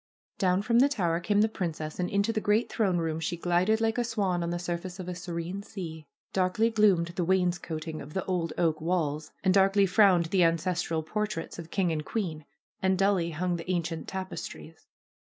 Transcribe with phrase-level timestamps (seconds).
[0.39, 3.79] Down from the tower came the princess and into the great throne room she glided
[3.79, 6.07] like a swan on the surface of a serene sea.
[6.33, 11.59] Darkly gloomed the wainscoting of the old oak walls, and darkly frowned the ancestral portraits
[11.59, 12.45] of king and queen,
[12.81, 14.87] and dully hung the ancient tapestries.